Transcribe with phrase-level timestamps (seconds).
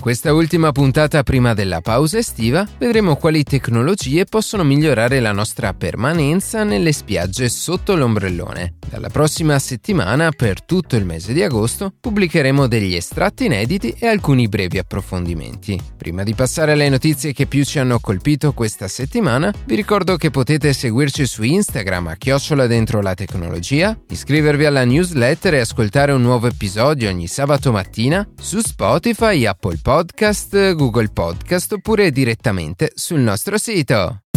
[0.00, 5.74] In questa ultima puntata prima della pausa estiva vedremo quali tecnologie possono migliorare la nostra
[5.74, 8.76] permanenza nelle spiagge sotto l'ombrellone.
[8.88, 14.48] Dalla prossima settimana, per tutto il mese di agosto, pubblicheremo degli estratti inediti e alcuni
[14.48, 15.78] brevi approfondimenti.
[15.98, 20.30] Prima di passare alle notizie che più ci hanno colpito questa settimana, vi ricordo che
[20.30, 26.22] potete seguirci su Instagram a chiocciola dentro la tecnologia, iscrivervi alla newsletter e ascoltare un
[26.22, 33.18] nuovo episodio ogni sabato mattina su Spotify, Apple Podcast Podcast, Google Podcast oppure direttamente sul
[33.18, 34.29] nostro sito.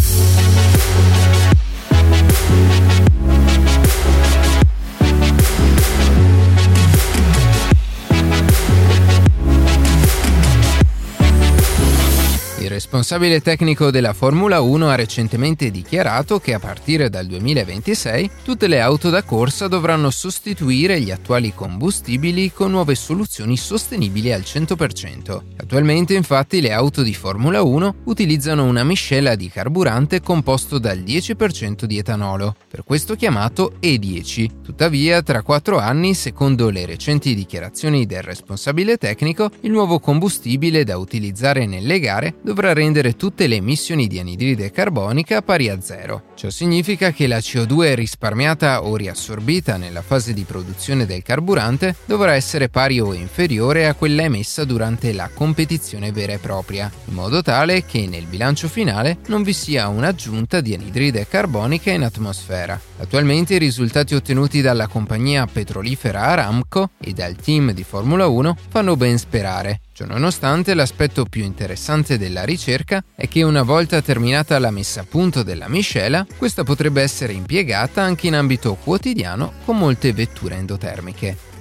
[12.94, 18.82] Responsabile tecnico della Formula 1 ha recentemente dichiarato che a partire dal 2026 tutte le
[18.82, 25.41] auto da corsa dovranno sostituire gli attuali combustibili con nuove soluzioni sostenibili al 100%.
[25.58, 31.85] Attualmente infatti le auto di Formula 1 utilizzano una miscela di carburante composto dal 10%
[31.85, 34.62] di etanolo, per questo chiamato E10.
[34.62, 40.98] Tuttavia, tra quattro anni, secondo le recenti dichiarazioni del responsabile tecnico, il nuovo combustibile da
[40.98, 42.82] utilizzare nelle gare dovrà rendere
[43.15, 46.23] tutte le emissioni di anidride carbonica pari a zero.
[46.35, 52.34] Ciò significa che la CO2 risparmiata o riassorbita nella fase di produzione del carburante dovrà
[52.34, 57.41] essere pari o inferiore a quella emessa durante la competizione vera e propria, in modo
[57.41, 62.79] tale che nel bilancio finale non vi sia un'aggiunta di anidride carbonica in atmosfera.
[62.98, 68.97] Attualmente i risultati ottenuti dalla compagnia petrolifera Aramco e dal team di Formula 1 fanno
[68.97, 75.02] ben sperare Ciononostante, l'aspetto più interessante della ricerca è che una volta terminata la messa
[75.02, 80.56] a punto della miscela, questa potrebbe essere impiegata anche in ambito quotidiano con molte vetture
[80.56, 81.53] endotermiche.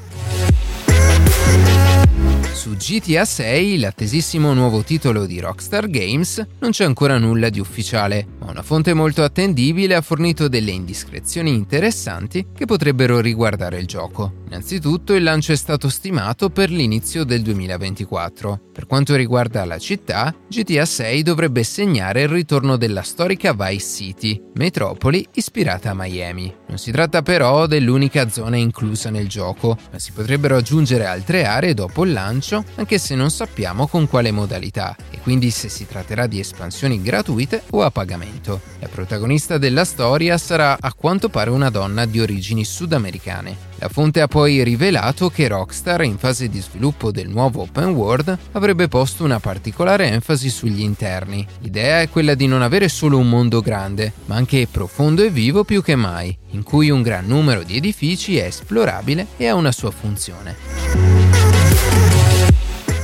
[2.53, 8.25] Su GTA 6, l'attesissimo nuovo titolo di Rockstar Games, non c'è ancora nulla di ufficiale,
[8.39, 14.41] ma una fonte molto attendibile ha fornito delle indiscrezioni interessanti che potrebbero riguardare il gioco.
[14.47, 18.61] Innanzitutto il lancio è stato stimato per l'inizio del 2024.
[18.73, 24.43] Per quanto riguarda la città, GTA 6 dovrebbe segnare il ritorno della storica Vice City,
[24.55, 26.55] metropoli ispirata a Miami.
[26.69, 31.75] Non si tratta però dell'unica zona inclusa nel gioco, ma si potrebbero aggiungere altre aree
[31.75, 35.87] dopo il lancio lancio, anche se non sappiamo con quale modalità e quindi se si
[35.87, 38.61] tratterà di espansioni gratuite o a pagamento.
[38.81, 43.71] La protagonista della storia sarà a quanto pare una donna di origini sudamericane.
[43.77, 48.37] La fonte ha poi rivelato che Rockstar, in fase di sviluppo del nuovo open world,
[48.53, 51.47] avrebbe posto una particolare enfasi sugli interni.
[51.61, 55.65] L'idea è quella di non avere solo un mondo grande, ma anche profondo e vivo
[55.65, 59.73] più che mai, in cui un gran numero di edifici è esplorabile e ha una
[59.73, 61.52] sua funzione.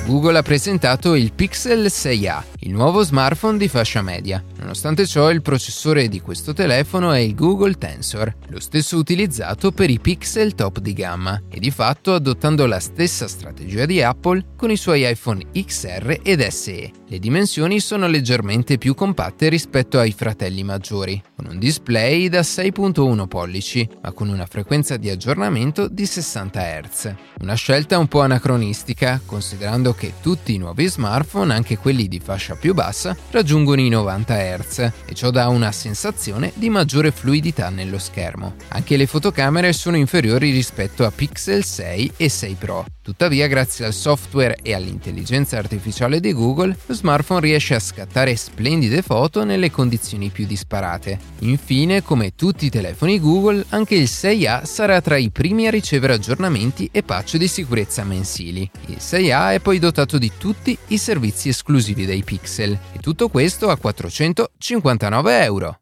[0.08, 4.44] Google ha presentato il Pixel 6a, il nuovo smartphone di fascia media.
[4.58, 9.88] Nonostante ciò, il processore di questo telefono è il Google Tensor, lo stesso utilizzato per
[9.88, 14.70] i Pixel top di gamma, e di fatto adottando la stessa strategia di Apple con
[14.70, 16.90] i suoi iPhone XR ed SE.
[17.08, 23.26] Le dimensioni sono leggermente più compatte rispetto ai fratelli maggiori, con un display da 6.1
[23.26, 27.14] pollici, ma con una frequenza di aggiornamento di 60 Hz.
[27.40, 32.56] Una scelta un po' anacronistica, considerando che tutti i nuovi smartphone, anche quelli di fascia
[32.58, 37.98] più bassa, raggiungono i 90 Hz e ciò dà una sensazione di maggiore fluidità nello
[37.98, 38.54] schermo.
[38.68, 42.84] Anche le fotocamere sono inferiori rispetto a Pixel 6 e 6 Pro.
[43.08, 49.00] Tuttavia, grazie al software e all'intelligenza artificiale di Google, lo smartphone riesce a scattare splendide
[49.00, 51.18] foto nelle condizioni più disparate.
[51.38, 56.12] Infine, come tutti i telefoni Google, anche il 6A sarà tra i primi a ricevere
[56.12, 58.70] aggiornamenti e patch di sicurezza mensili.
[58.88, 63.70] Il 6A è poi dotato di tutti i servizi esclusivi dei Pixel e tutto questo
[63.70, 65.78] a 459 euro.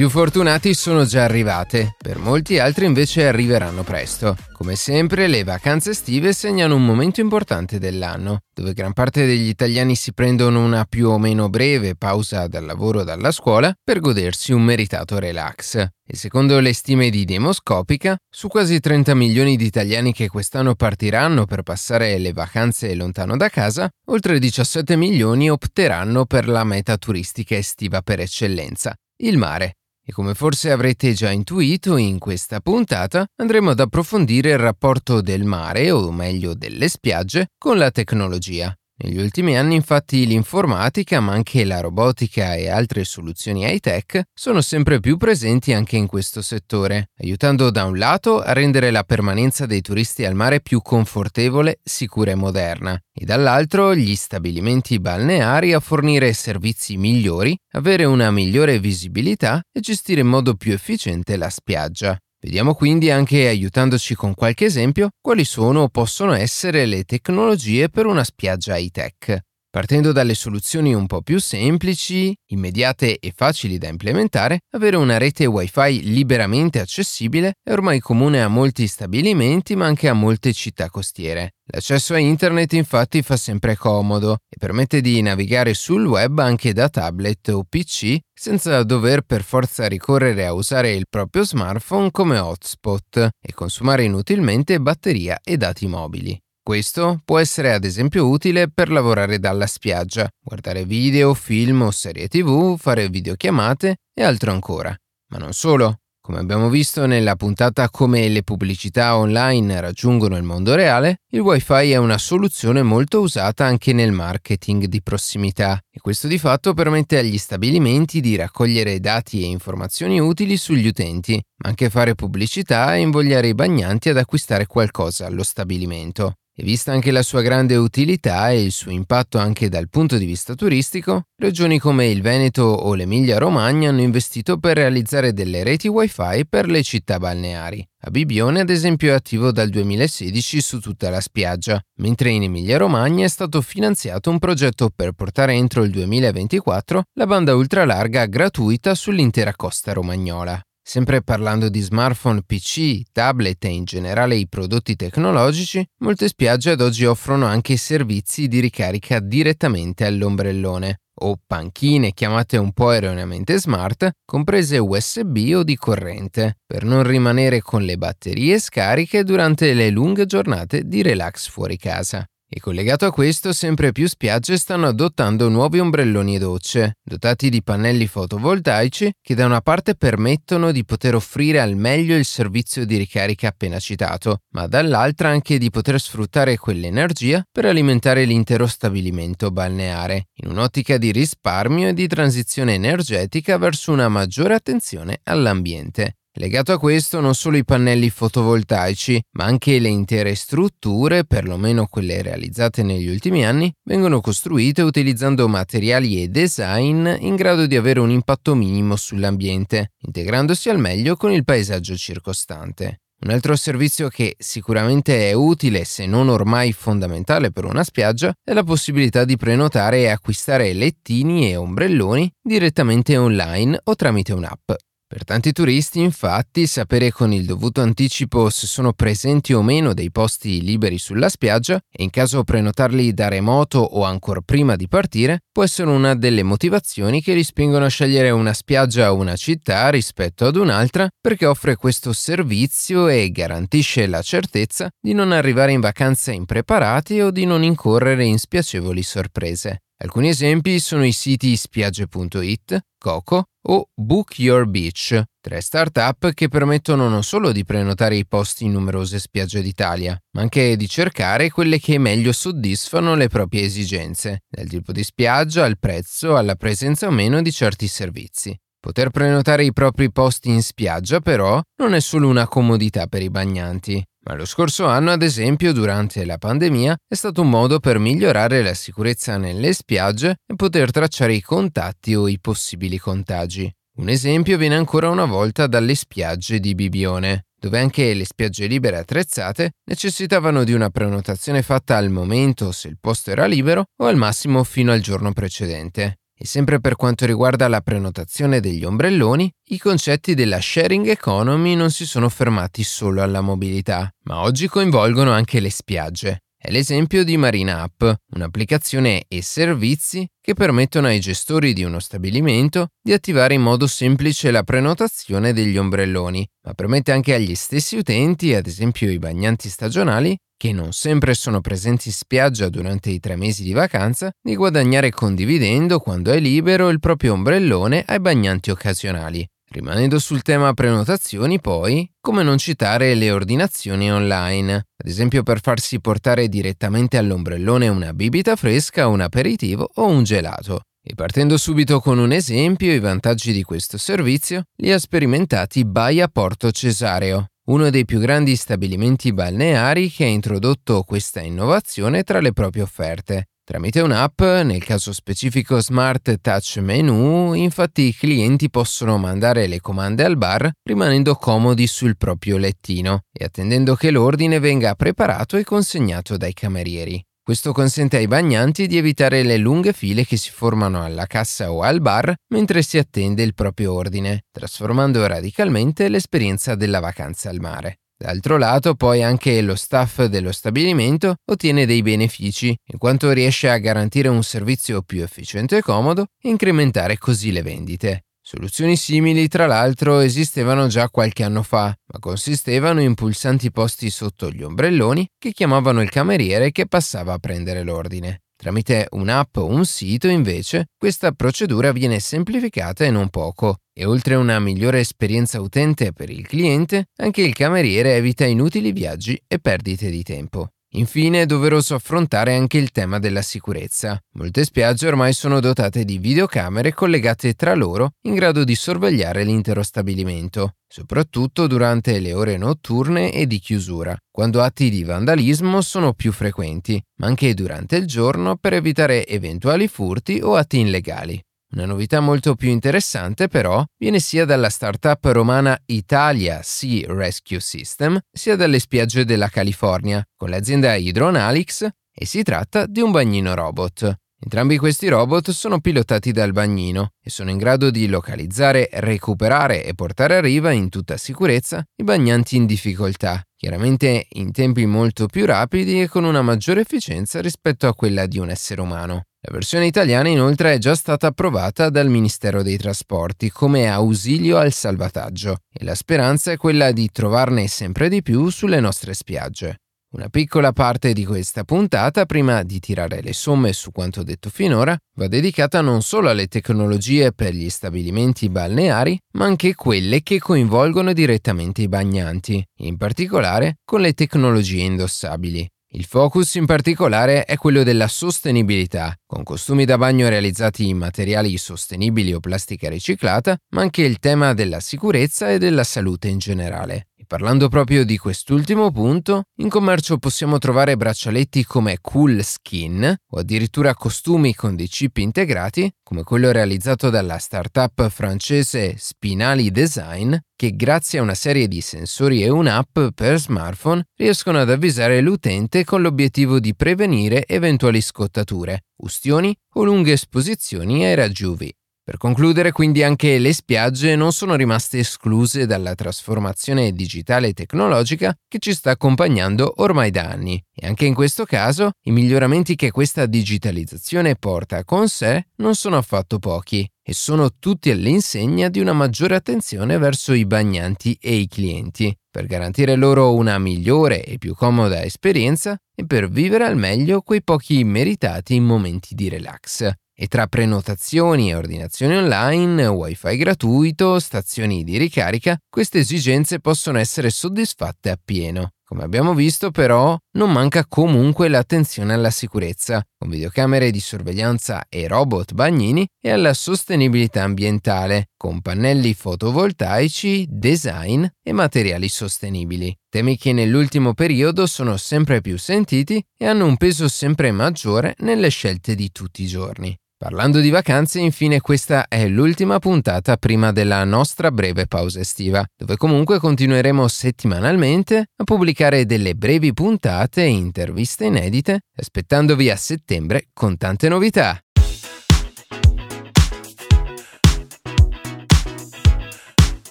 [0.00, 4.34] Più fortunati sono già arrivate, per molti altri invece arriveranno presto.
[4.54, 9.94] Come sempre, le vacanze estive segnano un momento importante dell'anno, dove gran parte degli italiani
[9.94, 14.54] si prendono una più o meno breve pausa dal lavoro o dalla scuola per godersi
[14.54, 15.76] un meritato relax.
[15.76, 21.44] E secondo le stime di Demoscopica, su quasi 30 milioni di italiani che quest'anno partiranno
[21.44, 27.54] per passare le vacanze lontano da casa, oltre 17 milioni opteranno per la meta turistica
[27.54, 29.74] estiva per eccellenza, il mare.
[30.10, 35.44] E come forse avrete già intuito, in questa puntata andremo ad approfondire il rapporto del
[35.44, 38.74] mare, o meglio delle spiagge, con la tecnologia.
[39.02, 45.00] Negli ultimi anni infatti l'informatica, ma anche la robotica e altre soluzioni high-tech sono sempre
[45.00, 49.80] più presenti anche in questo settore, aiutando da un lato a rendere la permanenza dei
[49.80, 56.34] turisti al mare più confortevole, sicura e moderna, e dall'altro gli stabilimenti balneari a fornire
[56.34, 62.18] servizi migliori, avere una migliore visibilità e gestire in modo più efficiente la spiaggia.
[62.42, 68.06] Vediamo quindi anche aiutandoci con qualche esempio quali sono o possono essere le tecnologie per
[68.06, 69.49] una spiaggia high-tech.
[69.72, 75.46] Partendo dalle soluzioni un po' più semplici, immediate e facili da implementare, avere una rete
[75.46, 81.52] Wi-Fi liberamente accessibile è ormai comune a molti stabilimenti ma anche a molte città costiere.
[81.66, 86.88] L'accesso a internet infatti fa sempre comodo e permette di navigare sul web anche da
[86.88, 93.28] tablet o PC senza dover per forza ricorrere a usare il proprio smartphone come hotspot
[93.40, 96.36] e consumare inutilmente batteria e dati mobili.
[96.62, 102.28] Questo può essere ad esempio utile per lavorare dalla spiaggia, guardare video, film o serie
[102.28, 104.94] tv, fare videochiamate e altro ancora.
[105.30, 105.96] Ma non solo.
[106.22, 111.90] Come abbiamo visto nella puntata come le pubblicità online raggiungono il mondo reale, il wifi
[111.90, 117.18] è una soluzione molto usata anche nel marketing di prossimità e questo di fatto permette
[117.18, 123.00] agli stabilimenti di raccogliere dati e informazioni utili sugli utenti, ma anche fare pubblicità e
[123.00, 126.34] invogliare i bagnanti ad acquistare qualcosa allo stabilimento.
[126.60, 130.26] E vista anche la sua grande utilità e il suo impatto anche dal punto di
[130.26, 136.44] vista turistico, regioni come il Veneto o l'Emilia-Romagna hanno investito per realizzare delle reti wifi
[136.46, 137.82] per le città balneari.
[138.02, 143.24] A Bibione, ad esempio, è attivo dal 2016 su tutta la spiaggia, mentre in Emilia-Romagna
[143.24, 149.54] è stato finanziato un progetto per portare entro il 2024 la banda ultralarga gratuita sull'intera
[149.56, 150.62] costa romagnola.
[150.82, 156.80] Sempre parlando di smartphone, PC, tablet e in generale i prodotti tecnologici, molte spiagge ad
[156.80, 164.10] oggi offrono anche servizi di ricarica direttamente all'ombrellone o panchine chiamate un po' erroneamente smart,
[164.24, 170.26] comprese USB o di corrente, per non rimanere con le batterie scariche durante le lunghe
[170.26, 172.24] giornate di relax fuori casa.
[172.52, 178.08] E collegato a questo, sempre più spiagge stanno adottando nuovi ombrelloni docce, dotati di pannelli
[178.08, 183.46] fotovoltaici che da una parte permettono di poter offrire al meglio il servizio di ricarica
[183.46, 190.50] appena citato, ma dall'altra anche di poter sfruttare quell'energia per alimentare l'intero stabilimento balneare, in
[190.50, 196.16] un'ottica di risparmio e di transizione energetica verso una maggiore attenzione all'ambiente.
[196.34, 202.22] Legato a questo non solo i pannelli fotovoltaici, ma anche le intere strutture, perlomeno quelle
[202.22, 208.10] realizzate negli ultimi anni, vengono costruite utilizzando materiali e design in grado di avere un
[208.10, 213.00] impatto minimo sull'ambiente, integrandosi al meglio con il paesaggio circostante.
[213.22, 218.52] Un altro servizio che sicuramente è utile, se non ormai fondamentale per una spiaggia, è
[218.52, 224.70] la possibilità di prenotare e acquistare lettini e ombrelloni direttamente online o tramite un'app.
[225.12, 230.12] Per tanti turisti, infatti, sapere con il dovuto anticipo se sono presenti o meno dei
[230.12, 235.40] posti liberi sulla spiaggia e in caso prenotarli da remoto o ancora prima di partire
[235.50, 239.88] può essere una delle motivazioni che li spingono a scegliere una spiaggia o una città
[239.88, 245.80] rispetto ad un'altra perché offre questo servizio e garantisce la certezza di non arrivare in
[245.80, 249.80] vacanza impreparati o di non incorrere in spiacevoli sorprese.
[250.02, 257.10] Alcuni esempi sono i siti spiagge.it, Coco o Book Your Beach, tre start-up che permettono
[257.10, 261.78] non solo di prenotare i posti in numerose spiagge d'Italia, ma anche di cercare quelle
[261.78, 267.10] che meglio soddisfano le proprie esigenze, dal tipo di spiaggia al prezzo alla presenza o
[267.10, 268.58] meno di certi servizi.
[268.80, 273.28] Poter prenotare i propri posti in spiaggia, però, non è solo una comodità per i
[273.28, 277.98] bagnanti, ma lo scorso anno, ad esempio, durante la pandemia, è stato un modo per
[277.98, 283.72] migliorare la sicurezza nelle spiagge e poter tracciare i contatti o i possibili contagi.
[283.96, 288.96] Un esempio viene ancora una volta dalle spiagge di Bibione, dove anche le spiagge libere
[288.96, 294.16] attrezzate necessitavano di una prenotazione fatta al momento se il posto era libero o al
[294.16, 296.19] massimo fino al giorno precedente.
[296.42, 301.90] E sempre per quanto riguarda la prenotazione degli ombrelloni, i concetti della sharing economy non
[301.90, 306.44] si sono fermati solo alla mobilità, ma oggi coinvolgono anche le spiagge.
[306.62, 312.88] È l'esempio di Marina App, un'applicazione e servizi che permettono ai gestori di uno stabilimento
[313.02, 318.52] di attivare in modo semplice la prenotazione degli ombrelloni, ma permette anche agli stessi utenti,
[318.52, 323.36] ad esempio i bagnanti stagionali, che non sempre sono presenti in spiaggia durante i tre
[323.36, 329.48] mesi di vacanza, di guadagnare condividendo, quando è libero, il proprio ombrellone ai bagnanti occasionali.
[329.72, 336.00] Rimanendo sul tema prenotazioni, poi, come non citare le ordinazioni online, ad esempio per farsi
[336.00, 340.80] portare direttamente all'ombrellone una bibita fresca, un aperitivo o un gelato.
[341.00, 346.26] E partendo subito con un esempio, i vantaggi di questo servizio li ha sperimentati Baia
[346.26, 352.52] Porto Cesareo, uno dei più grandi stabilimenti balneari che ha introdotto questa innovazione tra le
[352.52, 353.50] proprie offerte.
[353.70, 360.24] Tramite un'app, nel caso specifico Smart Touch Menu, infatti i clienti possono mandare le comande
[360.24, 366.36] al bar rimanendo comodi sul proprio lettino e attendendo che l'ordine venga preparato e consegnato
[366.36, 367.24] dai camerieri.
[367.40, 371.82] Questo consente ai bagnanti di evitare le lunghe file che si formano alla cassa o
[371.82, 377.99] al bar mentre si attende il proprio ordine, trasformando radicalmente l'esperienza della vacanza al mare.
[378.22, 383.78] D'altro lato, poi anche lo staff dello stabilimento ottiene dei benefici, in quanto riesce a
[383.78, 388.24] garantire un servizio più efficiente e comodo e incrementare così le vendite.
[388.42, 394.50] Soluzioni simili, tra l'altro, esistevano già qualche anno fa, ma consistevano in pulsanti posti sotto
[394.50, 398.42] gli ombrelloni che chiamavano il cameriere che passava a prendere l'ordine.
[398.54, 404.32] Tramite un'app o un sito, invece, questa procedura viene semplificata e non poco, e oltre
[404.32, 409.58] a una migliore esperienza utente per il cliente, anche il cameriere evita inutili viaggi e
[409.58, 410.68] perdite di tempo.
[410.94, 414.18] Infine è doveroso affrontare anche il tema della sicurezza.
[414.36, 419.82] Molte spiagge ormai sono dotate di videocamere collegate tra loro in grado di sorvegliare l'intero
[419.82, 426.32] stabilimento, soprattutto durante le ore notturne e di chiusura, quando atti di vandalismo sono più
[426.32, 431.38] frequenti, ma anche durante il giorno per evitare eventuali furti o atti illegali.
[431.72, 438.18] Una novità molto più interessante però viene sia dalla startup romana Italia Sea Rescue System
[438.28, 444.16] sia dalle spiagge della California con l'azienda Hydronalix e si tratta di un bagnino robot.
[444.42, 449.94] Entrambi questi robot sono pilotati dal bagnino e sono in grado di localizzare, recuperare e
[449.94, 455.46] portare a riva in tutta sicurezza i bagnanti in difficoltà, chiaramente in tempi molto più
[455.46, 459.26] rapidi e con una maggiore efficienza rispetto a quella di un essere umano.
[459.42, 464.70] La versione italiana inoltre è già stata approvata dal Ministero dei Trasporti come ausilio al
[464.70, 469.78] salvataggio e la speranza è quella di trovarne sempre di più sulle nostre spiagge.
[470.12, 474.94] Una piccola parte di questa puntata, prima di tirare le somme su quanto detto finora,
[475.16, 481.14] va dedicata non solo alle tecnologie per gli stabilimenti balneari, ma anche quelle che coinvolgono
[481.14, 485.66] direttamente i bagnanti, in particolare con le tecnologie indossabili.
[485.92, 491.58] Il focus in particolare è quello della sostenibilità, con costumi da bagno realizzati in materiali
[491.58, 497.09] sostenibili o plastica riciclata, ma anche il tema della sicurezza e della salute in generale.
[497.30, 503.94] Parlando proprio di quest'ultimo punto, in commercio possiamo trovare braccialetti come Cool Skin o addirittura
[503.94, 511.20] costumi con dei chip integrati, come quello realizzato dalla startup francese Spinali Design, che grazie
[511.20, 516.58] a una serie di sensori e un'app per smartphone riescono ad avvisare l'utente con l'obiettivo
[516.58, 521.68] di prevenire eventuali scottature, ustioni o lunghe esposizioni ai raggi UV.
[522.10, 528.34] Per concludere, quindi anche le spiagge non sono rimaste escluse dalla trasformazione digitale e tecnologica
[528.48, 530.60] che ci sta accompagnando ormai da anni.
[530.74, 535.98] E anche in questo caso, i miglioramenti che questa digitalizzazione porta con sé non sono
[535.98, 541.46] affatto pochi e sono tutti all'insegna di una maggiore attenzione verso i bagnanti e i
[541.46, 547.20] clienti, per garantire loro una migliore e più comoda esperienza e per vivere al meglio
[547.20, 554.84] quei pochi meritati momenti di relax e tra prenotazioni e ordinazioni online, wifi gratuito, stazioni
[554.84, 558.72] di ricarica, queste esigenze possono essere soddisfatte appieno.
[558.84, 565.08] Come abbiamo visto però, non manca comunque l'attenzione alla sicurezza, con videocamere di sorveglianza e
[565.08, 572.94] robot bagnini e alla sostenibilità ambientale, con pannelli fotovoltaici, design e materiali sostenibili.
[573.08, 578.50] Temi che nell'ultimo periodo sono sempre più sentiti e hanno un peso sempre maggiore nelle
[578.50, 579.96] scelte di tutti i giorni.
[580.22, 585.96] Parlando di vacanze, infine questa è l'ultima puntata prima della nostra breve pausa estiva, dove
[585.96, 593.78] comunque continueremo settimanalmente a pubblicare delle brevi puntate e interviste inedite, aspettandovi a settembre con
[593.78, 594.60] tante novità.